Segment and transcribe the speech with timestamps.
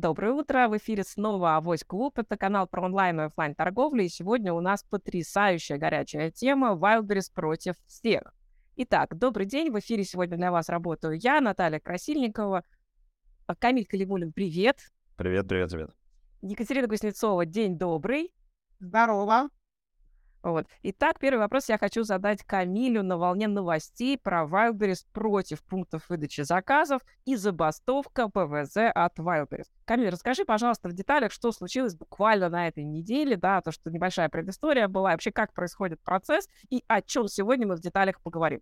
[0.00, 0.68] Доброе утро!
[0.68, 2.20] В эфире снова Авось Клуб.
[2.20, 4.04] Это канал про онлайн и офлайн торговлю.
[4.04, 8.32] И сегодня у нас потрясающая горячая тема Wildberries против всех.
[8.76, 9.72] Итак, добрый день.
[9.72, 12.62] В эфире сегодня для вас работаю я, Наталья Красильникова.
[13.58, 14.78] Камиль Калимулин, привет.
[15.16, 15.90] Привет, привет, привет.
[16.42, 18.32] Екатерина Кузнецова, день добрый.
[18.78, 19.48] Здорово.
[20.42, 20.66] Вот.
[20.82, 26.42] Итак, первый вопрос я хочу задать Камилю на волне новостей про Wildberries против пунктов выдачи
[26.42, 29.66] заказов и забастовка ПВЗ от Wildberries.
[29.84, 34.28] Камиль, расскажи, пожалуйста, в деталях, что случилось буквально на этой неделе, да, то, что небольшая
[34.28, 38.60] предыстория была, вообще как происходит процесс и о чем сегодня мы в деталях поговорим.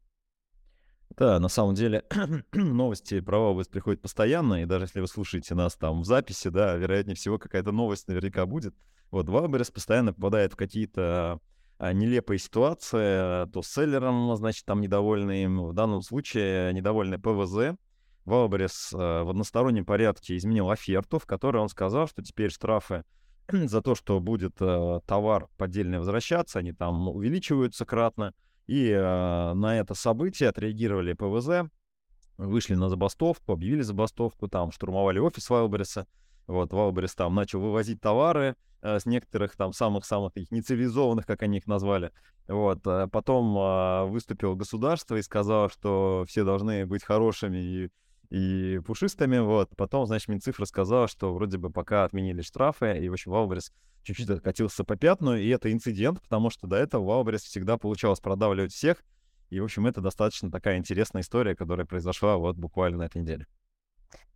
[1.16, 2.04] Да, на самом деле
[2.52, 6.74] новости про Wildberries приходят постоянно, и даже если вы слушаете нас там в записи, да,
[6.76, 8.74] вероятнее всего какая-то новость наверняка будет.
[9.10, 11.40] Вот Wildberries постоянно попадает в какие-то
[11.80, 17.78] нелепая ситуация, то с селлером, значит, там недовольны в данном случае недовольны ПВЗ.
[18.24, 23.04] Wildberries в одностороннем порядке изменил оферту, в которой он сказал, что теперь штрафы
[23.48, 28.34] за то, что будет э, товар поддельный возвращаться, они там увеличиваются кратно.
[28.66, 31.70] И э, на это событие отреагировали ПВЗ,
[32.36, 36.06] вышли на забастовку, объявили забастовку, там штурмовали офис Wildberries а.
[36.46, 41.58] Вот, Wildberries там начал вывозить товары, Э, с некоторых там самых-самых таких нецивилизованных, как они
[41.58, 42.12] их назвали.
[42.46, 42.86] Вот.
[42.86, 47.90] Э, потом а, выступил государство и сказал, что все должны быть хорошими и,
[48.30, 49.38] и пушистыми.
[49.38, 49.70] Вот.
[49.76, 54.30] Потом, значит, Минцифра сказала, что вроде бы пока отменили штрафы, и, в общем, Wildberries чуть-чуть
[54.30, 59.02] откатился по пятну, и это инцидент, потому что до этого Wildberries всегда получалось продавливать всех,
[59.50, 63.46] и, в общем, это достаточно такая интересная история, которая произошла вот буквально на этой неделе.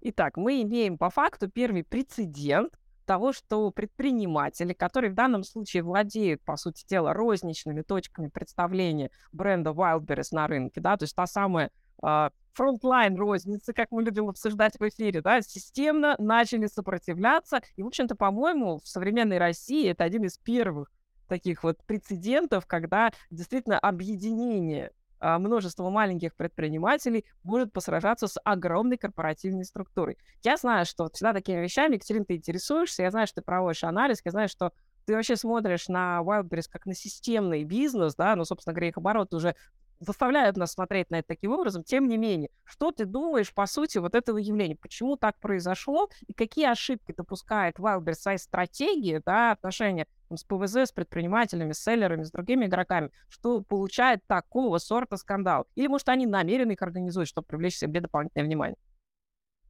[0.00, 2.74] Итак, мы имеем по факту первый прецедент,
[3.10, 9.70] того, что предприниматели, которые в данном случае владеют, по сути дела, розничными точками представления бренда
[9.70, 11.72] Wildberries на рынке, да, то есть та самая
[12.04, 17.62] uh, frontline розницы, как мы любим обсуждать в эфире, да, системно начали сопротивляться.
[17.74, 20.92] И, в общем-то, по-моему, в современной России это один из первых
[21.26, 29.64] таких вот прецедентов, когда действительно объединение а, множество маленьких предпринимателей может посражаться с огромной корпоративной
[29.64, 30.18] структурой.
[30.42, 34.20] Я знаю, что всегда такими вещами, Екатерина, ты интересуешься, я знаю, что ты проводишь анализ,
[34.24, 34.72] я знаю, что
[35.06, 39.36] ты вообще смотришь на Wildberries как на системный бизнес, да, ну, собственно говоря, их обороты
[39.36, 39.56] уже
[40.00, 41.84] заставляют нас смотреть на это таким образом.
[41.84, 44.76] Тем не менее, что ты думаешь, по сути, вот этого явления?
[44.76, 46.08] Почему так произошло?
[46.26, 52.24] И какие ошибки допускает Wildberries своей стратегии, да, отношения с ПВЗ, с предпринимателями, с селлерами,
[52.24, 55.66] с другими игроками, что получает такого сорта скандал?
[55.74, 58.76] Или, может, они намеренно их организуют, чтобы привлечь себе дополнительное внимание?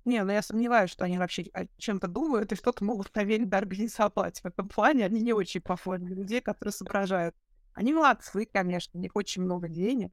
[0.04, 4.40] Не, ну я сомневаюсь, что они вообще о чем-то думают и что-то могут да, организовать.
[4.40, 7.34] В этом плане они не очень похожи на людей, которые соображают.
[7.74, 10.12] Они молодцы, конечно, у них очень много денег,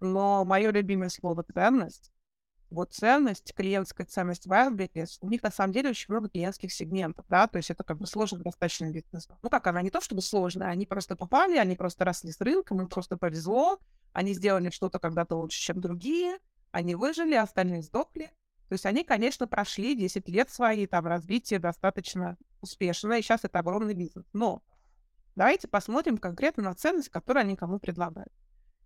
[0.00, 2.12] но мое любимое слово «ценность»
[2.70, 7.46] вот ценность, клиентская ценность Wildberries, у них на самом деле очень много клиентских сегментов, да,
[7.46, 9.28] то есть это как бы сложный достаточно бизнес.
[9.42, 12.80] Ну как, она не то чтобы сложная, они просто попали, они просто росли с рынком,
[12.80, 13.78] им просто повезло,
[14.12, 16.38] они сделали что-то когда-то лучше, чем другие,
[16.70, 18.30] они выжили, остальные сдохли.
[18.68, 23.58] То есть они, конечно, прошли 10 лет свои там развития достаточно успешно, и сейчас это
[23.58, 24.24] огромный бизнес.
[24.32, 24.62] Но
[25.36, 28.32] давайте посмотрим конкретно на ценность, которую они кому предлагают.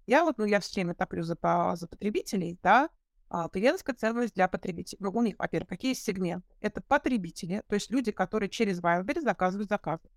[0.07, 1.37] Я вот, ну, я все время топлю за,
[1.75, 2.91] за потребителей, да,
[3.31, 4.99] а, клиентская ценность для потребителей.
[5.01, 6.47] Ну, у них, во-первых, какие сегменты?
[6.61, 10.09] Это потребители, то есть люди, которые через Wildberries заказывают заказы.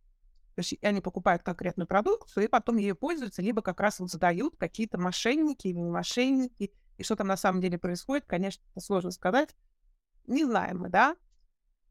[0.56, 4.58] То есть они покупают конкретную продукцию и потом ее пользуются, либо как раз вот задают
[4.58, 6.74] какие-то мошенники или мошенники.
[6.98, 9.56] И что там на самом деле происходит, конечно, сложно сказать.
[10.26, 11.16] Не знаем мы, да?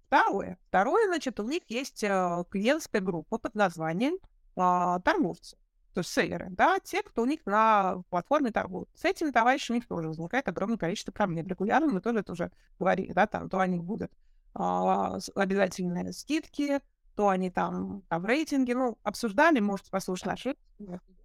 [0.06, 0.58] Второе.
[0.68, 5.56] Второе, значит, у них есть э, клиентская группа под названием э, торговцы
[5.96, 8.90] то есть селлеры, да, те, кто у них на платформе торгуют.
[8.94, 11.46] С этими товарищами у них тоже возникает огромное количество проблем.
[11.46, 14.12] Регулярно мы тоже это уже говорили, да, там, то они будут
[14.52, 16.80] а, обязательные скидки,
[17.14, 20.56] то они там, там рейтинге, ну, обсуждали, можете послушать наши.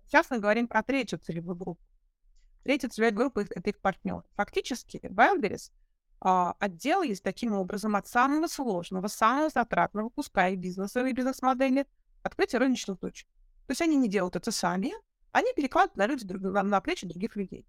[0.08, 1.84] Сейчас мы говорим про третью целевую группу.
[2.63, 4.24] Третья целевая группа— это их партнеры.
[4.38, 5.74] Фактически Wildberries
[6.21, 11.88] а, отделались таким образом от самого сложного, самого затратного куска и бизнеса, и бизнес-модели
[12.21, 13.27] открытия розничных точек.
[13.65, 14.94] То есть они не делают это сами,
[15.31, 17.65] они перекладывают на, люди, на, плечи других людей.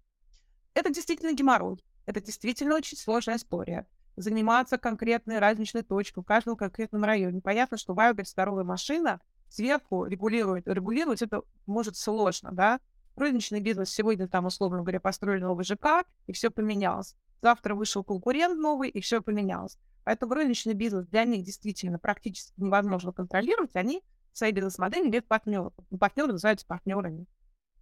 [0.75, 1.83] Это действительно геморрой.
[2.05, 3.87] Это действительно очень сложная история.
[4.17, 7.41] Заниматься конкретной разничной точкой в каждом конкретном районе.
[7.41, 12.79] Понятно, что Wildberries здоровая машина, сверху регулировать, регулировать это может сложно, да.
[13.15, 17.15] Розничный бизнес сегодня там, условно говоря, построили новый ЖК, и все поменялось.
[17.43, 19.77] Завтра вышел конкурент новый, и все поменялось.
[20.05, 23.75] Поэтому розничный бизнес для них действительно практически невозможно контролировать.
[23.75, 24.01] Они
[24.31, 25.73] своей бизнес-модели нет партнеров.
[25.99, 27.25] Партнеры называются партнерами.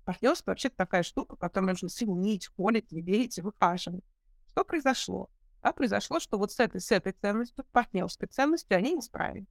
[0.04, 4.04] Партнерство вообще такая штука, которую нужно ценить, холить, любить, выхаживать.
[4.52, 5.30] Что произошло?
[5.62, 9.46] А произошло, что вот с этой, с этой ценностью, партнерской ценностью они не справились.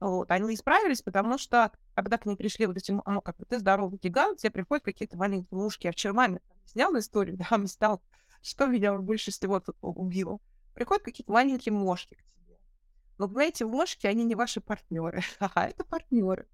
[0.00, 0.30] Вот.
[0.30, 3.58] Они не справились, потому что, когда к ним пришли вот эти, ну, как бы, ты
[3.58, 5.86] здоровый гигант, тебе приходят какие-то маленькие мушки.
[5.86, 8.00] Я вчера маме снял историю, да, мне стал,
[8.42, 10.38] что меня больше всего тут убило.
[10.74, 12.58] Приходят какие-то маленькие мошки к тебе.
[13.18, 16.48] Но, понимаете, мошки, они не ваши партнеры, а это партнеры.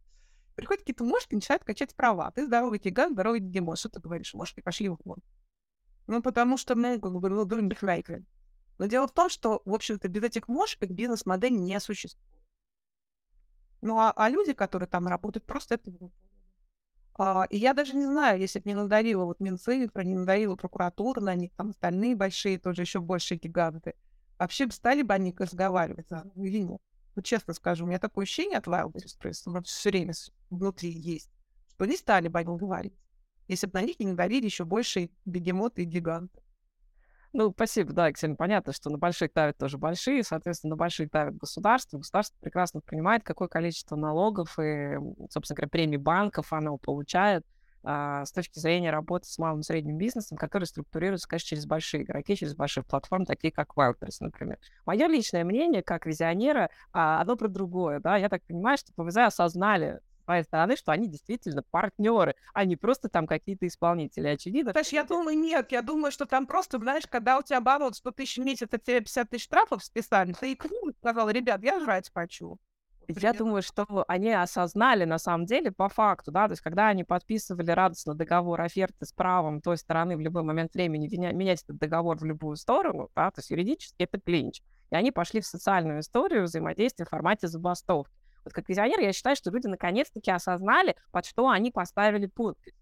[0.54, 2.30] Приходят какие-то мошки, начинают качать права.
[2.30, 3.76] Ты здоровый гигант, здоровый гемон.
[3.76, 4.34] Что ты говоришь?
[4.34, 5.18] Мошки пошли вон.
[6.06, 7.44] Ну, потому что мы, как бы, ну,
[8.78, 12.34] Но дело в том, что, в общем-то, без этих мошек бизнес-модель не существует.
[13.80, 15.90] Ну, а, а люди, которые там работают, просто это
[17.16, 21.20] а, и я даже не знаю, если бы не надавила вот Минцифра, не надавила прокуратура
[21.20, 23.94] на них, там остальные большие, тоже еще большие гиганты,
[24.38, 26.80] вообще бы стали бы они разговаривать или нет.
[27.14, 30.12] Ну, честно скажу, у меня такое ощущение от Wildberries Press все время
[30.50, 31.30] внутри есть,
[31.70, 32.94] что не стали бы они говорить,
[33.46, 36.42] если бы на них не надавили еще больше бегемоты и гиганты.
[37.36, 41.36] Ну, спасибо, да, Ксения, понятно, что на больших давят тоже большие, соответственно, на больших давят
[41.36, 41.98] государство.
[41.98, 44.94] Государство прекрасно понимает, какое количество налогов и,
[45.30, 47.44] собственно говоря, премий банков оно получает
[47.82, 52.04] а, с точки зрения работы с малым и средним бизнесом, который структурируется, конечно, через большие
[52.04, 54.60] игроки, через большие платформы, такие как Wildberries, например.
[54.86, 59.16] Мое личное мнение, как визионера, а, оно про другое, да, я так понимаю, что ПВЗ
[59.16, 64.28] осознали своей стороны, что они действительно партнеры, а не просто там какие-то исполнители.
[64.28, 64.72] Очевидно.
[64.72, 68.10] Знаешь, я думаю, нет, я думаю, что там просто, знаешь, когда у тебя оборот 100
[68.12, 70.60] тысяч в месяц, а тебе 50 тысяч штрафов списали, ты и
[71.00, 72.58] сказал, ребят, я жрать хочу.
[73.08, 77.04] Я думаю, что они осознали на самом деле по факту, да, то есть когда они
[77.04, 82.16] подписывали радостно договор оферты с правом той стороны в любой момент времени менять этот договор
[82.16, 84.62] в любую сторону, да, то есть юридически это клинч.
[84.90, 88.14] И они пошли в социальную историю взаимодействия в формате забастовки.
[88.44, 92.74] Вот как визионер я считаю, что люди наконец-таки осознали, под что они поставили подпись.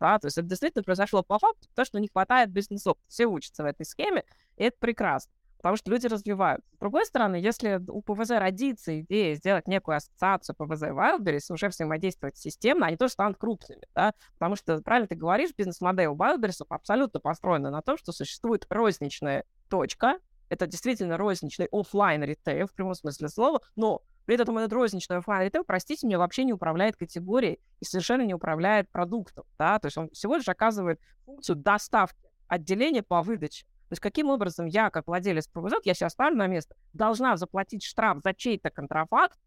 [0.00, 2.96] Да, то есть это действительно произошло по факту, потому что не хватает бизнесов.
[3.08, 4.24] Все учатся в этой схеме,
[4.56, 6.64] и это прекрасно, потому что люди развивают.
[6.74, 12.36] С другой стороны, если у ПВЗ родится идея сделать некую ассоциацию ПВЗ Wildberries, уже взаимодействовать
[12.36, 17.70] системно, они тоже станут крупными, да, потому что, правильно ты говоришь, бизнес-модель Wildberries абсолютно построена
[17.70, 20.18] на том, что существует розничная точка,
[20.48, 25.46] это действительно розничный офлайн ритейл в прямом смысле слова, но при этом этот розничный офлайн
[25.46, 29.96] ритейл, простите меня, вообще не управляет категорией и совершенно не управляет продуктом, да, то есть
[29.96, 33.64] он всего лишь оказывает функцию доставки, отделения по выдаче.
[33.64, 37.82] То есть каким образом я, как владелец ПВЗ, я сейчас ставлю на место, должна заплатить
[37.82, 39.38] штраф за чей-то контрафакт,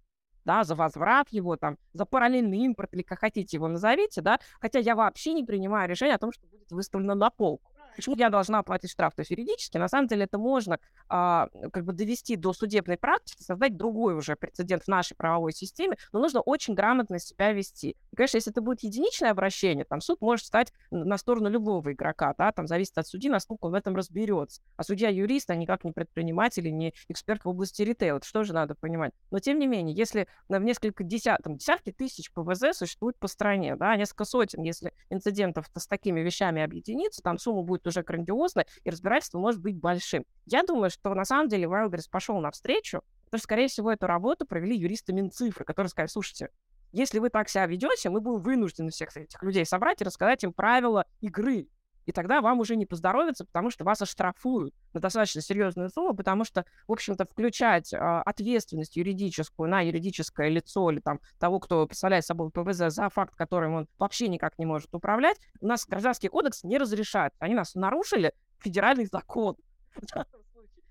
[0.46, 4.80] да, за возврат его, там, за параллельный импорт, или как хотите его назовите, да, хотя
[4.80, 7.71] я вообще не принимаю решение о том, что будет выставлено на полку.
[8.02, 9.14] Почему я должна оплатить штраф?
[9.14, 13.44] То есть юридически, на самом деле, это можно а, как бы довести до судебной практики,
[13.44, 17.96] создать другой уже прецедент в нашей правовой системе, но нужно очень грамотно себя вести.
[18.12, 22.34] И, конечно, если это будет единичное обращение, там суд может стать на сторону любого игрока,
[22.40, 24.64] да, там зависит от судьи, насколько он в этом разберется.
[24.78, 28.18] А судья юрист, а никак не предприниматель и не эксперт в области ритейла.
[28.18, 29.12] Это что же надо понимать?
[29.30, 33.76] Но, тем не менее, если в несколько десят, там, десятки тысяч ПВЗ существует по стране,
[33.76, 38.66] да, несколько сотен, если инцидентов с такими вещами объединиться, там сумма будет будет уже грандиозно,
[38.84, 40.26] и разбирательство может быть большим.
[40.46, 44.46] Я думаю, что на самом деле Wildberries пошел навстречу, потому что, скорее всего, эту работу
[44.46, 46.50] провели юристы Минцифры, которые сказали, слушайте,
[46.92, 50.52] если вы так себя ведете, мы будем вынуждены всех этих людей собрать и рассказать им
[50.52, 51.68] правила игры.
[52.06, 56.44] И тогда вам уже не поздоровится, потому что вас оштрафуют на достаточно серьезную сумму, потому
[56.46, 62.26] что, в общем-то, включать э, ответственность юридическую на юридическое лицо или там того, кто представляет
[62.26, 66.64] собой ПВЗ за факт, которым он вообще никак не может управлять, у нас гражданский кодекс
[66.64, 67.34] не разрешает.
[67.40, 69.56] Они нас нарушили федеральный закон.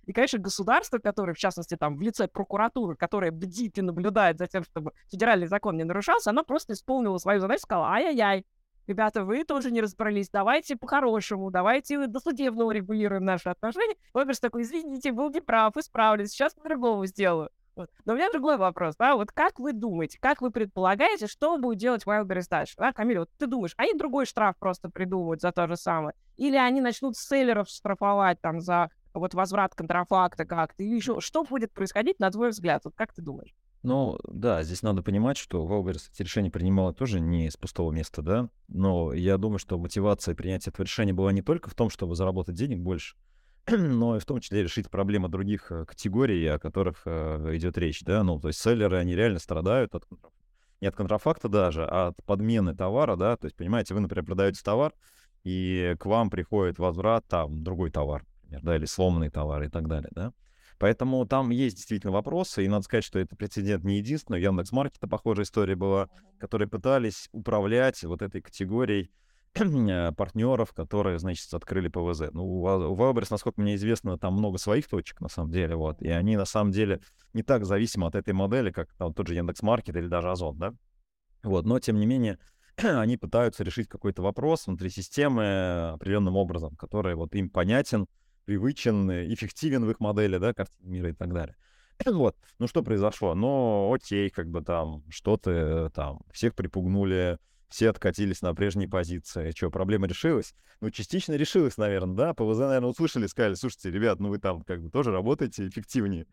[0.07, 4.49] И, конечно, государство, которое, в частности, там, в лице прокуратуры, которое бдит и наблюдает за
[4.49, 8.45] тем, чтобы федеральный закон не нарушался, оно просто исполнило свою задачу и сказала, ай-яй-яй,
[8.91, 13.97] ребята, вы тоже не разобрались, давайте по-хорошему, давайте до судебного регулируем наши отношения.
[14.13, 17.51] Wildberries такой, извините, был неправ, исправлюсь, сейчас по-другому сделаю.
[17.77, 17.89] Вот.
[18.05, 21.79] Но у меня другой вопрос, да, вот как вы думаете, как вы предполагаете, что будет
[21.79, 25.67] делать Wildberries дальше, да, Камиль, вот ты думаешь, они другой штраф просто придумают за то
[25.69, 31.21] же самое, или они начнут селлеров штрафовать там за вот возврат контрафакта как-то, или еще,
[31.21, 33.55] что будет происходить, на твой взгляд, вот как ты думаешь?
[33.83, 38.21] Ну, да, здесь надо понимать, что Wildberries эти решения принимала тоже не с пустого места,
[38.21, 42.15] да, но я думаю, что мотивация принятия этого решения была не только в том, чтобы
[42.15, 43.17] заработать денег больше,
[43.71, 48.03] но и в том числе решить проблемы других э, категорий, о которых э, идет речь,
[48.03, 50.07] да, ну, то есть селлеры, они реально страдают от
[50.83, 54.63] не от контрафакта даже, а от подмены товара, да, то есть, понимаете, вы, например, продаете
[54.63, 54.93] товар,
[55.45, 59.89] и к вам приходит возврат, там, другой товар, например, да, или сломанный товар и так
[59.89, 60.33] далее, да,
[60.81, 64.39] Поэтому там есть действительно вопросы, и надо сказать, что это прецедент не единственный.
[64.39, 66.09] У Яндекс.Маркета похожая история была,
[66.39, 69.11] которые пытались управлять вот этой категорией
[69.53, 72.33] партнеров, которые, значит, открыли ПВЗ.
[72.33, 76.09] Ну, у Wildberries, насколько мне известно, там много своих точек, на самом деле, вот, и
[76.09, 77.03] они, на самом деле,
[77.35, 80.73] не так зависимы от этой модели, как там, тот же Яндекс.Маркет или даже Озон, да?
[81.43, 82.39] Вот, но, тем не менее,
[82.79, 88.07] они пытаются решить какой-то вопрос внутри системы определенным образом, который вот им понятен,
[88.45, 91.57] привычен, эффективен в их модели, да, картины мира и так далее.
[92.07, 93.35] Вот, ну что произошло?
[93.35, 99.53] Ну, окей, как бы там что-то там, всех припугнули, все откатились на прежние позиции.
[99.53, 100.55] Что, проблема решилась?
[100.81, 102.35] Ну, частично решилась, наверное, да?
[102.35, 106.27] ПВЗ, наверное, услышали, сказали, слушайте, ребят, ну вы там как бы тоже работаете эффективнее.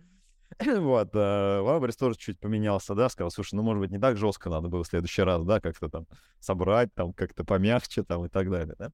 [0.60, 4.70] вот, Вабрис тоже чуть поменялся, да, сказал, слушай, ну, может быть, не так жестко надо
[4.70, 6.08] было в следующий раз, да, как-то там
[6.40, 8.92] собрать, там, как-то помягче, там, и так далее, да.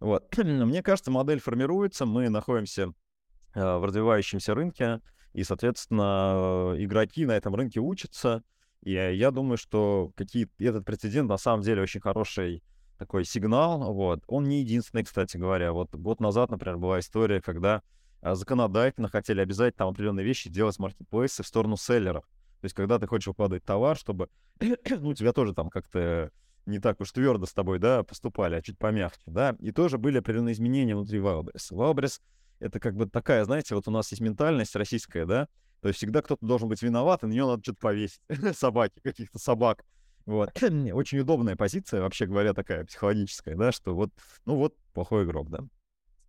[0.00, 2.92] Вот, мне кажется, модель формируется, мы находимся
[3.54, 5.00] э, в развивающемся рынке,
[5.32, 8.42] и, соответственно, игроки на этом рынке учатся,
[8.82, 12.62] и я думаю, что какие этот прецедент на самом деле очень хороший
[12.98, 13.92] такой сигнал.
[13.92, 14.22] Вот.
[14.26, 15.72] Он не единственный, кстати говоря.
[15.72, 17.82] Вот год назад, например, была история, когда
[18.20, 22.24] а, законодательно хотели обязать там определенные вещи делать маркетплейсы в сторону селлеров.
[22.60, 24.28] То есть, когда ты хочешь выкладывать товар, чтобы
[24.60, 26.30] ну, у тебя тоже там как-то
[26.66, 30.18] не так уж твердо с тобой, да, поступали, а чуть помягче, да, и тоже были
[30.18, 31.72] определенные изменения внутри Wildberries.
[31.72, 32.20] Wildberries—
[32.58, 35.48] это как бы такая, знаете, вот у нас есть ментальность российская, да,
[35.80, 38.20] то есть всегда кто-то должен быть виноват, и на нее надо что-то повесить.
[38.56, 39.84] Собаки, каких-то собак.
[40.24, 40.50] Вот.
[40.92, 44.10] Очень удобная позиция, вообще говоря, такая психологическая, да, что вот,
[44.44, 45.60] ну вот, плохой игрок, да.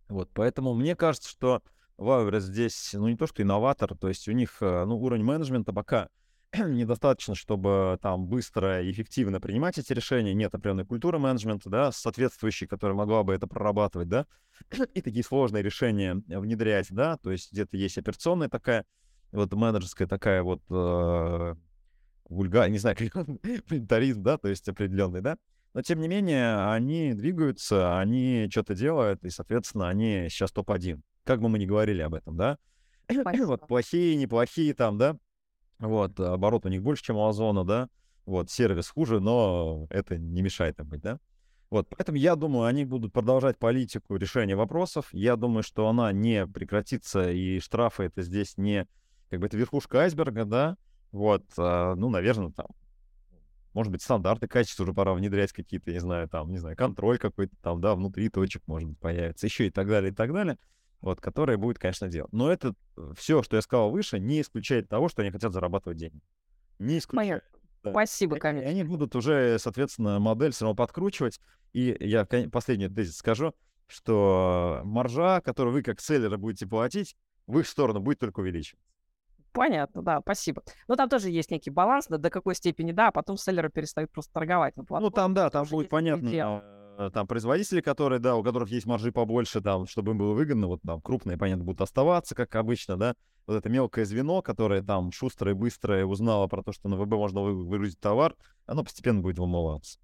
[0.08, 1.62] Вот, поэтому мне кажется, что
[1.98, 5.72] Вайверс здесь, ну, не то, что инноватор, то есть у них, э, ну, уровень менеджмента
[5.72, 6.08] пока
[6.56, 10.34] недостаточно, чтобы там быстро и эффективно принимать эти решения.
[10.34, 14.26] Нет определенной культуры менеджмента, да, соответствующей, которая могла бы это прорабатывать, да,
[14.94, 18.84] и такие сложные решения внедрять, да, то есть где-то есть операционная такая
[19.32, 21.54] вот менеджерская такая вот э,
[22.28, 22.96] вульга, не знаю,
[23.70, 25.36] ментаризм, да, то есть определенный, да.
[25.74, 31.00] Но тем не менее, они двигаются, они что-то делают, и, соответственно, они сейчас топ-1.
[31.24, 32.58] Как бы мы ни говорили об этом, да.
[33.44, 35.16] вот плохие, неплохие там, да.
[35.78, 37.88] Вот, оборот у них больше, чем у Озона, да.
[38.26, 41.18] Вот, сервис хуже, но это не мешает им быть, да.
[41.70, 45.08] Вот, поэтому я думаю, они будут продолжать политику решения вопросов.
[45.12, 48.86] Я думаю, что она не прекратится, и штрафы это здесь не
[49.30, 50.76] как бы это верхушка айсберга, да,
[51.12, 52.66] вот, а, ну, наверное, там,
[53.74, 57.54] может быть, стандарты качества уже пора внедрять какие-то, не знаю, там, не знаю, контроль какой-то
[57.62, 60.58] там, да, внутри точек, может быть, появится, еще и так далее, и так далее,
[61.00, 62.32] вот, которые будет, конечно, делать.
[62.32, 65.98] Но это э, все, что я сказал выше, не исключает того, что они хотят зарабатывать
[65.98, 66.20] деньги.
[66.78, 67.44] Не исключает.
[67.82, 67.90] Да.
[67.90, 68.68] Спасибо, конечно.
[68.68, 71.40] Они будут уже, соответственно, модель все равно подкручивать.
[71.72, 73.54] И я последний тезис скажу,
[73.86, 78.84] что маржа, которую вы как селлеры будете платить, в их сторону будет только увеличиваться.
[79.52, 80.62] Понятно, да, спасибо.
[80.88, 84.10] Но там тоже есть некий баланс, да, до какой степени, да, а потом селлеры перестают
[84.10, 85.06] просто торговать на платформе.
[85.06, 86.62] Ну, там, да, там будет понятно,
[87.12, 90.80] там производители, которые, да, у которых есть маржи побольше, там, чтобы им было выгодно, вот
[90.82, 93.14] там крупные, понятно, будут оставаться, как обычно, да,
[93.46, 97.40] вот это мелкое звено, которое там шустрое, быстрое узнало про то, что на ВБ можно
[97.42, 98.34] выгрузить товар,
[98.66, 99.98] оно постепенно будет вымываться.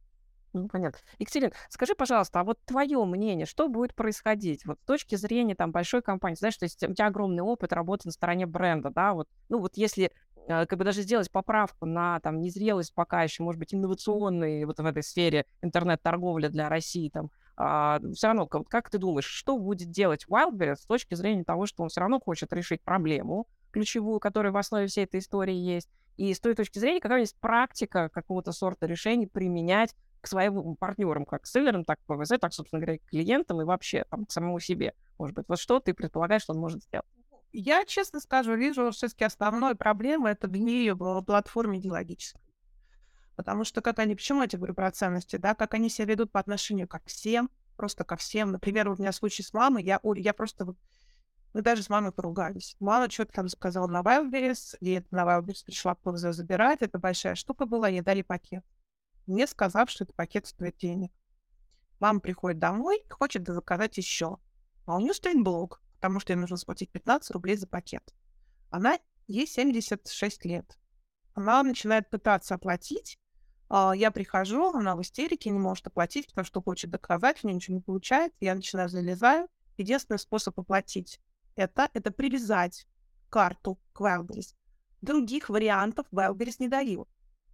[0.54, 1.00] Ну, понятно.
[1.18, 5.72] Екатерина, скажи, пожалуйста, а вот твое мнение, что будет происходить вот с точки зрения там
[5.72, 6.36] большой компании?
[6.36, 9.76] Знаешь, то есть у тебя огромный опыт работы на стороне бренда, да, вот, ну вот
[9.76, 14.64] если э, как бы даже сделать поправку на там незрелость пока еще, может быть, инновационной
[14.64, 19.26] вот в этой сфере интернет-торговли для России, там, а, все равно, как, как ты думаешь,
[19.26, 23.46] что будет делать Wildberries с точки зрения того, что он все равно хочет решить проблему
[23.70, 27.36] ключевую, которая в основе всей этой истории есть, и с той точки зрения, какая есть
[27.40, 32.80] практика какого-то сорта решений применять к своим партнерам, как селлерам, так к ПВЗ, так, собственно
[32.80, 34.94] говоря, к клиентам и вообще там, к самому себе.
[35.18, 37.06] Может быть, вот что ты предполагаешь, что он может сделать?
[37.56, 42.42] Я, честно скажу, вижу все-таки основной проблемой это гнию в платформе идеологической.
[43.37, 46.32] Потому что как они, почему я тебе говорю про ценности, да, как они себя ведут
[46.32, 48.52] по отношению ко всем, просто ко всем.
[48.52, 50.75] Например, у меня случай с мамой, я, я просто
[51.52, 52.76] мы даже с мамой поругались.
[52.80, 56.82] Мама что-то там заказала на Wildberries, и на Wildberries пришла ПВЗ забирать.
[56.82, 58.64] Это большая штука была, ей дали пакет
[59.26, 61.12] не сказав, что этот пакет стоит денег.
[62.00, 64.38] Мама приходит домой хочет заказать еще.
[64.87, 68.14] А у нее стоит блок, потому что ей нужно заплатить 15 рублей за пакет.
[68.68, 70.78] Она, ей 76 лет.
[71.32, 73.18] Она начинает пытаться оплатить.
[73.70, 77.56] А, я прихожу, она в истерике, не может оплатить, потому что хочет доказать, у нее
[77.56, 78.37] ничего не получается.
[78.40, 79.49] Я начинаю залезаю.
[79.78, 81.20] Единственный способ оплатить
[81.56, 82.87] это, это привязать
[83.30, 84.54] карту к Wildberries.
[85.00, 87.08] Других вариантов Wildberries не дают.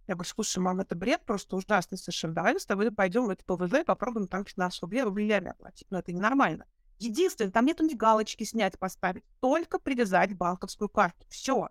[0.07, 2.33] Я говорю, слушай, мам, это бред, просто ужасный совершенно.
[2.33, 5.87] Давай с тобой пойдем в это ПВЗ, попробуем там 15 рублей рублями оплатить.
[5.89, 6.65] Но это ненормально.
[7.01, 11.25] Единственное, там нету ни галочки снять, поставить, только привязать банковскую карту.
[11.29, 11.69] Все.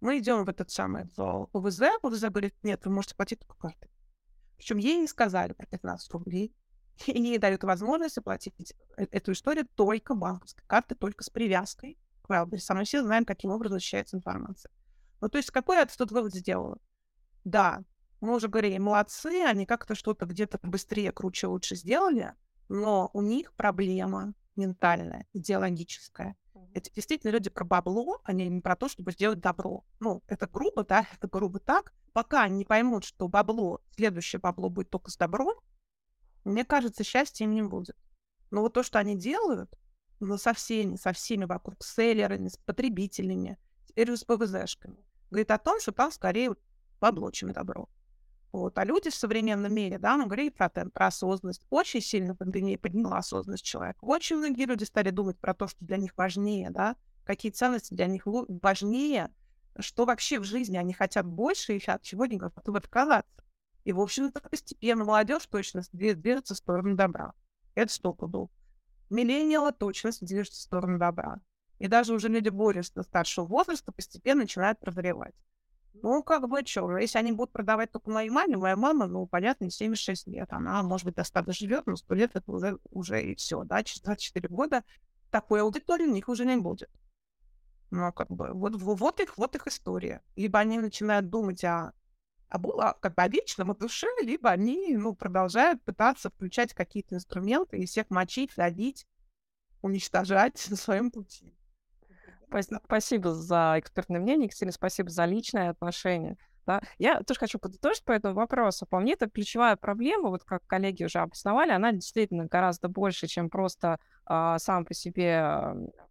[0.00, 3.90] Мы идем в этот самый в ПВЗ, ПВЗ говорит, нет, вы можете платить только картой.
[4.58, 6.54] Причем ей не сказали про 15 рублей.
[7.06, 12.30] и не дают возможность оплатить э, эту историю только банковской картой, только с привязкой к
[12.30, 12.66] Wildberries.
[12.68, 14.70] А мы все знаем, каким образом защищается информация.
[15.22, 16.78] Ну, то есть какой я тут вывод сделала?
[17.44, 17.82] Да,
[18.20, 22.34] мы уже говорили, молодцы, они как-то что-то где-то быстрее, круче, лучше сделали,
[22.68, 26.36] но у них проблема ментальная, идеологическая.
[26.72, 29.84] Это действительно люди про бабло, они не про то, чтобы сделать добро.
[30.00, 31.92] Ну, это грубо, да, это грубо так.
[32.12, 35.54] Пока они не поймут, что бабло, следующее бабло будет только с добром,
[36.44, 37.96] мне кажется, счастья им не будет.
[38.50, 39.74] Но вот то, что они делают,
[40.20, 45.58] ну, со всеми, со всеми вокруг, с селлерами, с потребителями, теперь с ПВЗшками, говорит о
[45.58, 46.54] том, что там скорее
[47.00, 47.88] бабло, чем добро.
[48.54, 48.78] Вот.
[48.78, 51.66] А люди в современном мире, да, мы говорили про, про осознанность.
[51.70, 53.98] Очень сильно пандемия подняла осознанность человека.
[54.02, 56.94] Очень многие люди стали думать про то, что для них важнее, да,
[57.24, 59.34] какие ценности для них важнее,
[59.80, 63.44] что вообще в жизни они хотят больше и от чего они готовы отказаться.
[63.82, 67.32] И, в общем-то, постепенно молодежь точно движется в сторону добра.
[67.74, 68.52] Это столько был.
[69.10, 71.40] Миллениалы точно движется в сторону добра.
[71.80, 75.34] И даже уже люди более старшего возраста постепенно начинают прозревать.
[76.02, 79.70] Ну, как бы, что, если они будут продавать только моей маме, моя мама, ну, понятно,
[79.70, 83.62] 76 лет, она, может быть, достаточно живет, но 100 лет это уже, уже и все,
[83.64, 84.84] да, через 24 года
[85.30, 86.90] такой аудитории у них уже не будет.
[87.90, 90.20] Ну, как бы, вот, вот их, вот их история.
[90.34, 91.92] Либо они начинают думать о,
[92.48, 97.14] о, о как бы о вечном, о душе, либо они, ну, продолжают пытаться включать какие-то
[97.14, 99.06] инструменты и всех мочить, давить,
[99.80, 101.54] уничтожать на своем пути.
[102.84, 106.36] Спасибо за экспертное мнение, Екатерина, спасибо за личное отношение.
[106.66, 106.80] Да?
[106.98, 108.86] Я тоже хочу подытожить по этому вопросу.
[108.86, 113.50] По мне, это ключевая проблема, вот как коллеги уже обосновали, она действительно гораздо больше, чем
[113.50, 115.44] просто а, сам по себе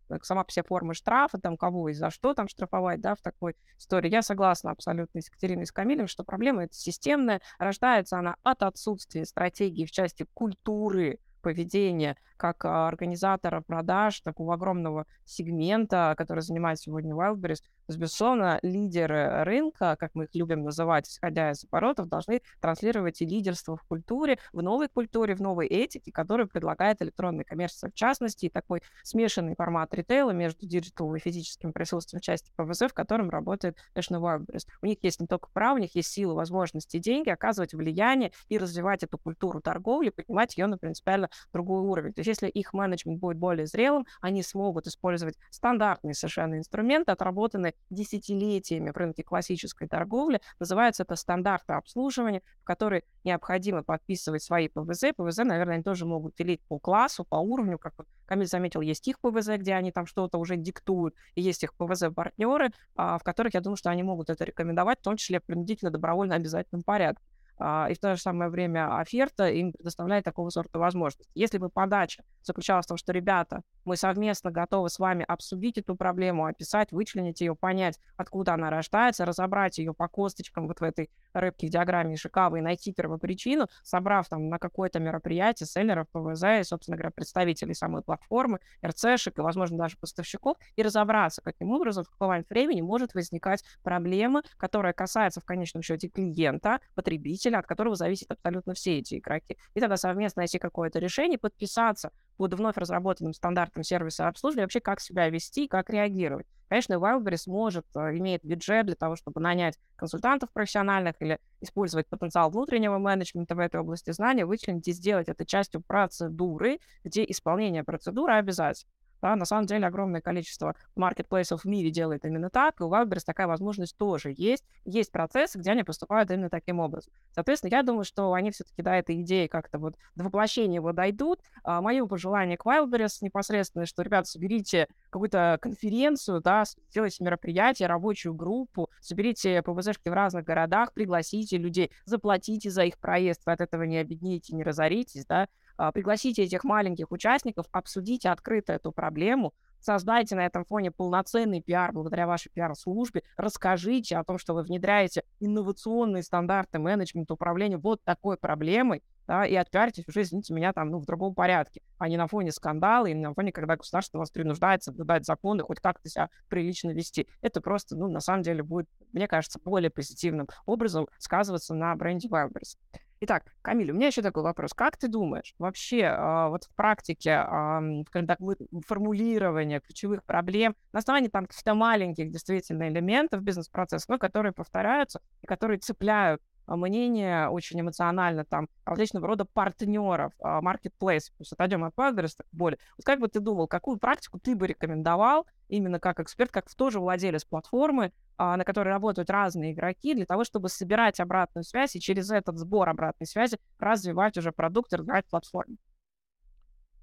[0.10, 3.22] э, сама по себе форма штрафа, там кого и за что там штрафовать, да, в
[3.22, 4.12] такой истории.
[4.12, 8.62] Я согласна абсолютно с Екатериной и с Камилем, что проблема эта системная, рождается она от
[8.62, 16.78] отсутствия стратегии в части культуры поведения как а, организатора продаж такого огромного сегмента, который занимает
[16.78, 22.08] сегодня Wildberries, то есть, безусловно, лидеры рынка, как мы их любим называть, исходя из оборотов,
[22.08, 27.44] должны транслировать и лидерство в культуре, в новой культуре, в новой этике, которую предлагает электронная
[27.44, 32.84] коммерция в частности, и такой смешанный формат ритейла между digital и физическим присутствием части ПВЗ,
[32.89, 34.65] в котором работает National Wildberries.
[34.82, 38.58] У них есть не только право, у них есть силы, возможности, деньги оказывать влияние и
[38.58, 42.13] развивать эту культуру торговли, поднимать ее на принципиально другой уровень.
[42.13, 47.76] То есть если их менеджмент будет более зрелым, они смогут использовать стандартные совершенно инструменты, отработанные
[47.89, 50.41] десятилетиями в рынке классической торговли.
[50.60, 55.13] Называется это стандарты обслуживания, в которые необходимо подписывать свои ПВЗ.
[55.15, 59.08] ПВЗ, наверное, они тоже могут делить по классу, по уровню, как вот Камиль заметил, есть
[59.08, 63.54] их ПВЗ, где они там что-то уже диктуют, и есть их ПВЗ-партнеры, а, в которых,
[63.54, 67.24] я думаю, что они могут это рекомендовать, в том числе принудительно, добровольно, обязательном порядке.
[67.58, 71.30] А, и в то же самое время оферта им предоставляет такого сорта возможность.
[71.34, 75.96] Если бы подача заключалась в том, что, ребята, мы совместно готовы с вами обсудить эту
[75.96, 81.10] проблему, описать, вычленить ее, понять, откуда она рождается, разобрать ее по косточкам вот в этой
[81.34, 86.63] рыбке в диаграмме Шикавы и найти первопричину, собрав там на какое-то мероприятие селлеров, ПВЗ и,
[86.63, 92.10] собственно говоря, представителей самой платформы, РЦшек и, возможно, даже поставщиков, и разобраться, каким образом в
[92.10, 97.95] какой момент времени может возникать проблема, которая касается в конечном счете клиента, потребителя, от которого
[97.95, 99.58] зависят абсолютно все эти игроки.
[99.73, 104.99] И тогда совместно найти какое-то решение, подписаться под вновь разработанным стандартом сервиса обслуживания, вообще как
[104.99, 106.47] себя вести, как реагировать.
[106.69, 112.49] Конечно, Wildberries может, э, имеет бюджет для того, чтобы нанять консультантов профессиональных или использовать потенциал
[112.49, 118.34] внутреннего менеджмента в этой области знания, вычленить и сделать это частью процедуры, где исполнение процедуры
[118.34, 118.89] обязательно.
[119.24, 123.24] Да, на самом деле огромное количество маркетплейсов в мире делает именно так, и у Wildberries
[123.26, 124.66] такая возможность тоже есть.
[124.84, 127.14] Есть процессы, где они поступают именно таким образом.
[127.32, 131.40] Соответственно, я думаю, что они все-таки до этой идеи как-то вот до воплощения его дойдут.
[131.64, 138.34] А, мое пожелание к Wildberries непосредственно, что, ребята, соберите какую-то конференцию, да, сделайте мероприятие, рабочую
[138.34, 143.84] группу, соберите ПВЗшки в разных городах, пригласите людей, заплатите за их проезд, вы от этого
[143.84, 145.48] не обеднеете, не разоритесь, да,
[145.94, 152.26] пригласите этих маленьких участников, обсудите открыто эту проблему, создайте на этом фоне полноценный пиар благодаря
[152.26, 159.04] вашей пиар-службе, расскажите о том, что вы внедряете инновационные стандарты менеджмента управления вот такой проблемой,
[159.28, 162.52] да, и отпиаритесь уже, извините меня, там, ну, в другом порядке, а не на фоне
[162.52, 167.28] скандала и на фоне, когда государство вас принуждает соблюдать законы, хоть как-то себя прилично вести.
[167.42, 172.28] Это просто, ну, на самом деле будет, мне кажется, более позитивным образом сказываться на бренде
[172.28, 172.78] Wildberries.
[173.26, 174.74] Итак, Камиль, у меня еще такой вопрос.
[174.74, 178.38] Как ты думаешь, вообще э, вот в практике, э, когда
[178.86, 185.46] формулирование ключевых проблем на основании там каких-то маленьких действительно элементов бизнес-процесса, но которые повторяются и
[185.48, 191.96] которые цепляют а, мнение очень эмоционально там различного рода партнеров, marketplace, то есть отойдем от
[191.96, 192.78] так более.
[192.98, 197.00] Вот как бы ты думал, какую практику ты бы рекомендовал именно как эксперт, как тоже
[197.00, 202.00] владелец платформы, а, на которой работают разные игроки, для того, чтобы собирать обратную связь и
[202.00, 205.78] через этот сбор обратной связи развивать уже продукт и развивать платформу?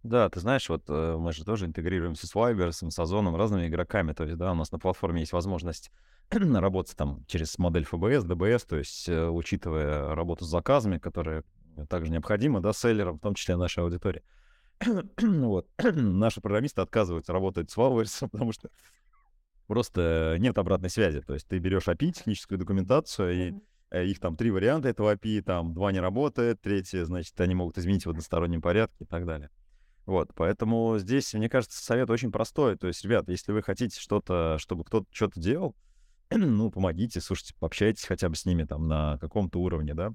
[0.03, 4.15] Да, ты знаешь, вот э, мы же тоже интегрируемся с Вайберсом, с Озоном, разными игроками.
[4.15, 5.91] То есть, да, у нас на платформе есть возможность
[6.31, 11.45] работать там через модель ФБС, ДБС, то есть э, учитывая работу с заказами, которые
[11.89, 14.23] также необходимы, да, селлерам, в том числе нашей аудитории.
[15.21, 15.69] Вот.
[15.83, 18.71] Наши программисты отказываются работать с Вайберсом, потому что
[19.67, 21.21] просто нет обратной связи.
[21.21, 23.55] То есть ты берешь API, техническую документацию, и
[23.91, 27.79] э, их там три варианта этого API, там два не работает, третье, значит, они могут
[27.79, 29.51] изменить в одностороннем порядке и так далее.
[30.07, 32.77] Вот, поэтому здесь, мне кажется, совет очень простой.
[32.77, 35.77] То есть, ребят, если вы хотите что-то, чтобы кто-то что-то делал,
[36.31, 40.13] ну, помогите, слушайте, пообщайтесь хотя бы с ними там на каком-то уровне, да.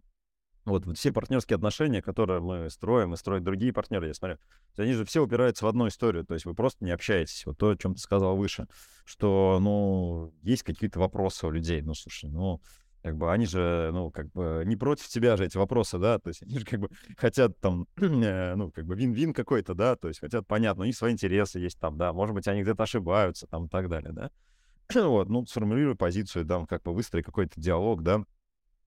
[0.66, 4.38] Вот, все партнерские отношения, которые мы строим, и строят другие партнеры, я смотрю,
[4.78, 7.46] они же все упираются в одну историю, то есть вы просто не общаетесь.
[7.46, 8.68] Вот то, о чем ты сказал выше,
[9.06, 12.62] что, ну, есть какие-то вопросы у людей, ну, слушай, ну,
[13.04, 16.30] как бы они же, ну, как бы не против тебя же эти вопросы, да, то
[16.30, 20.08] есть они же как бы хотят там, э, ну, как бы вин-вин какой-то, да, то
[20.08, 23.46] есть хотят, понятно, у них свои интересы есть там, да, может быть, они где-то ошибаются
[23.46, 24.32] там и так далее, да.
[25.08, 28.24] вот, ну, сформулируй позицию, да, как бы выстрои какой-то диалог, да,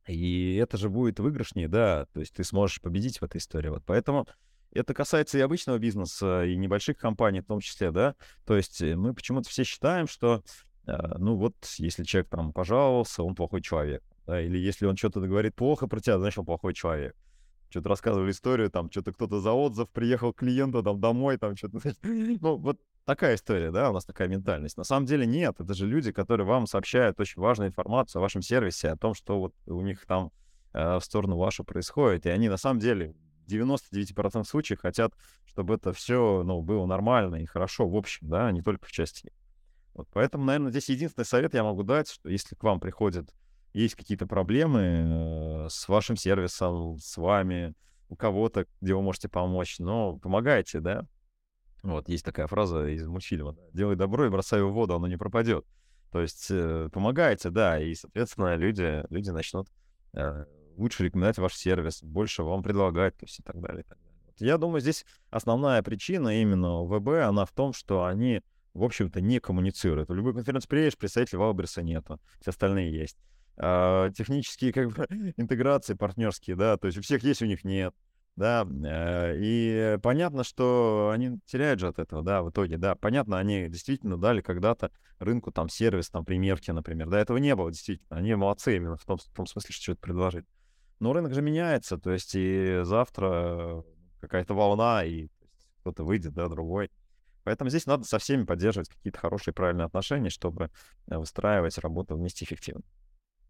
[0.08, 3.82] и это же будет выигрышнее, да, то есть ты сможешь победить в этой истории, вот,
[3.86, 4.26] поэтому
[4.72, 8.96] это касается и обычного бизнеса, и небольших компаний в том числе, да, то есть э,
[8.96, 10.42] мы почему-то все считаем, что
[10.88, 14.02] а, ну вот, если человек там пожаловался, он плохой человек.
[14.26, 17.14] Да, или если он что-то говорит плохо про тебя, значит, он плохой человек.
[17.70, 21.80] Что-то рассказывали историю, там, что-то кто-то за отзыв приехал к клиенту там домой, там, что-то...
[22.02, 24.76] Ну, вот такая история, да, у нас такая ментальность.
[24.76, 28.42] На самом деле нет, это же люди, которые вам сообщают очень важную информацию о вашем
[28.42, 30.30] сервисе, о том, что вот у них там
[30.74, 33.14] э, в сторону вашу происходит, и они на самом деле
[33.46, 35.14] в 99% случаев хотят,
[35.46, 38.92] чтобы это все, ну, было нормально и хорошо в общем, да, а не только в
[38.92, 39.32] части
[39.98, 43.34] вот поэтому, наверное, здесь единственный совет я могу дать, что если к вам приходят,
[43.72, 47.74] есть какие-то проблемы э, с вашим сервисом, с вами,
[48.08, 51.04] у кого-то, где вы можете помочь, но помогайте, да.
[51.92, 53.56] Вот, есть такая фраза из мультфильма.
[53.72, 55.64] «Делай добро и бросай в воду, оно не пропадет».
[56.10, 59.68] То есть э, помогайте, да, и, соответственно, люди, люди начнут
[60.14, 60.44] э,
[60.76, 63.82] лучше рекомендовать ваш сервис, больше вам предлагать, то есть и так далее.
[63.82, 64.22] И так далее.
[64.26, 68.42] Вот я думаю, здесь основная причина именно ВБ, она в том, что они
[68.78, 70.08] в общем-то, не коммуницируют.
[70.08, 73.16] В любой конференции приедешь, представителя Валберса нету, все остальные есть.
[73.56, 77.94] А, технические как бы интеграции партнерские, да, то есть у всех есть, у них нет,
[78.38, 83.38] да, э, и понятно, что они теряют же от этого, да, в итоге, да, понятно,
[83.38, 88.16] они действительно дали когда-то рынку там сервис, там примерки, например, да, этого не было действительно,
[88.16, 90.46] они молодцы именно в том, в том смысле, что что-то предложить.
[91.00, 93.84] Но рынок же меняется, то есть и завтра
[94.20, 95.28] какая-то волна, и
[95.80, 96.90] кто-то выйдет, да, другой.
[97.44, 100.70] Поэтому здесь надо со всеми поддерживать какие-то хорошие, правильные отношения, чтобы
[101.06, 102.82] э, выстраивать работу вместе эффективно.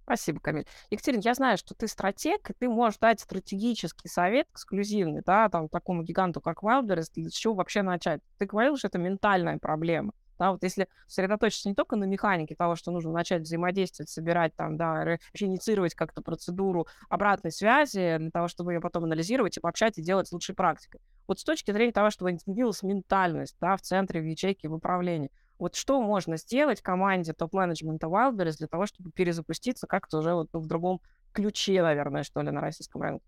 [0.08, 0.64] Спасибо, Камиль.
[0.88, 5.68] Екатерина, я знаю, что ты стратег, и ты можешь дать стратегический совет эксклюзивный, да, там,
[5.68, 8.22] такому гиганту, как Wildberries, для чего вообще начать.
[8.38, 10.12] Ты говорил, что это ментальная проблема.
[10.38, 14.78] Да, вот если сосредоточиться не только на механике того, что нужно начать взаимодействовать, собирать там,
[14.78, 20.02] да, инициировать как-то процедуру обратной связи для того, чтобы ее потом анализировать и пообщать и
[20.02, 21.02] делать лучшей практикой.
[21.26, 25.30] Вот с точки зрения того, чтобы изменилась ментальность, да, в центре, в ячейке, в управлении,
[25.58, 30.66] вот что можно сделать команде топ-менеджмента Wildberries для того, чтобы перезапуститься как-то уже вот в
[30.66, 31.00] другом
[31.32, 33.26] ключе, наверное, что ли, на российском рынке?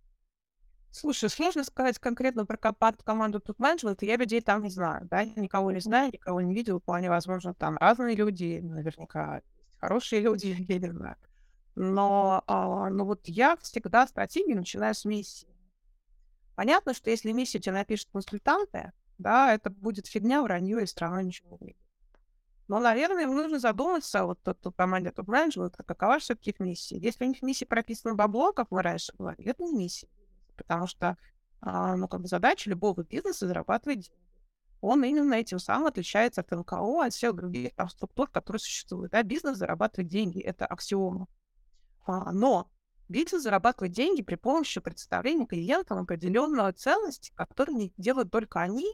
[0.93, 5.81] Слушай, сложно сказать конкретно про команду топ-менеджмента, я людей там не знаю, да, никого не
[5.81, 9.43] знаю, никого не видел, вполне возможно, там разные люди, наверняка
[9.79, 11.17] хорошие люди, я не знаю.
[11.77, 15.49] Но, а, но вот я всегда стратегию начинаю с миссии.
[16.57, 21.51] Понятно, что если миссию тебе напишут консультанты, да, это будет фигня, вранье, и страна ничего
[21.53, 21.90] не будет.
[22.71, 26.99] Но, наверное, им нужно задуматься, вот тот, кто команде топ-менеджмента, какова все-таки их миссия.
[26.99, 30.09] Если у них миссия прописана бабло, как мы раньше говорили, это не миссия
[30.61, 31.17] потому что,
[31.63, 34.21] а, ну, как бы задача любого бизнеса зарабатывать деньги.
[34.83, 39.13] Он именно этим самым отличается от НКО, от всех других там, структур, которые существуют.
[39.13, 41.29] Да, бизнес зарабатывает деньги, это аксиома.
[42.07, 42.71] А, но
[43.09, 48.87] бизнес зарабатывает деньги при помощи представления клиентам определенной ценности, которую не делают только они,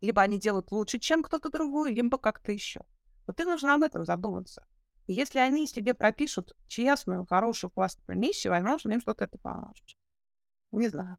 [0.00, 2.82] либо они делают лучше, чем кто-то другой, либо как-то еще.
[3.26, 4.66] Вот ты нужно об этом задуматься.
[5.06, 9.84] И если они себе пропишут честную, хорошую, классную миссию, возможно, им что-то это поможет.
[10.72, 11.16] Не знаю.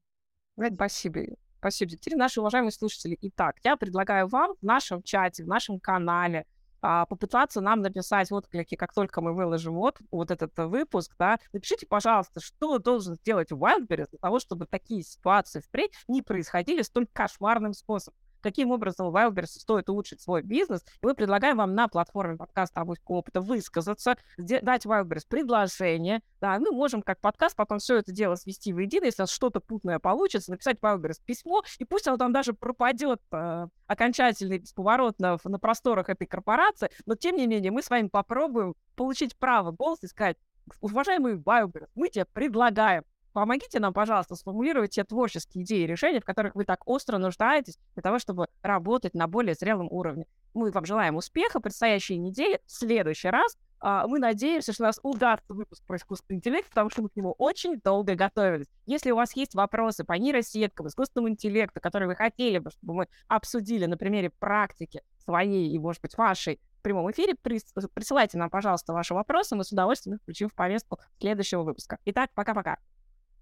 [0.73, 1.21] Спасибо.
[1.59, 2.25] Спасибо, Екатерина.
[2.25, 3.17] Наши уважаемые слушатели.
[3.21, 6.45] Итак, я предлагаю вам в нашем чате, в нашем канале
[6.81, 11.87] а, попытаться нам написать отклики, как только мы выложим вот, вот этот выпуск, да, напишите,
[11.87, 17.73] пожалуйста, что должен сделать Wildberries для того, чтобы такие ситуации впредь не происходили столь кошмарным
[17.73, 20.81] способом каким образом Wildberries стоит улучшить свой бизнес.
[21.01, 26.21] И мы предлагаем вам на платформе подкаста «Авоська опыта» высказаться, дать Wildberries предложение.
[26.39, 29.99] Да, мы можем как подкаст потом все это дело свести в едино, если что-то путное
[29.99, 35.59] получится, написать Wildberries письмо, и пусть оно там даже пропадет э, окончательно и бесповоротно на
[35.59, 40.09] просторах этой корпорации, но тем не менее мы с вами попробуем получить право голоса и
[40.09, 40.37] сказать,
[40.81, 43.03] уважаемый Wildberries, мы тебе предлагаем
[43.37, 47.77] Помогите нам, пожалуйста, сформулировать те творческие идеи и решения, в которых вы так остро нуждаетесь
[47.93, 50.25] для того, чтобы работать на более зрелом уровне.
[50.55, 52.61] Мы вам желаем успеха предстоящей неделе.
[52.65, 56.89] В следующий раз а, мы надеемся, что у нас удастся выпуск про искусственный интеллект, потому
[56.89, 58.65] что мы к нему очень долго готовились.
[58.87, 63.07] Если у вас есть вопросы по нейросеткам, искусственному интеллекту, которые вы хотели бы, чтобы мы
[63.27, 68.93] обсудили на примере практики своей и, может быть, вашей в прямом эфире, присылайте нам, пожалуйста,
[68.93, 71.99] ваши вопросы, мы с удовольствием их включим в повестку следующего выпуска.
[72.03, 72.79] Итак, пока-пока.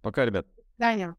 [0.05, 0.45] Пока, ребят.
[0.77, 1.15] Даня.